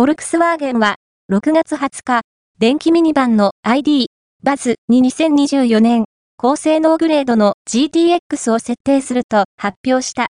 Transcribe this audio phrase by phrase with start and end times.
[0.00, 0.96] フォルクスワーゲンは、
[1.30, 2.22] 6月20日、
[2.58, 4.06] 電気ミニバンの ID、
[4.42, 6.06] バズに2024年、
[6.38, 10.28] 高性能グレードの GTX を設定すると発表した。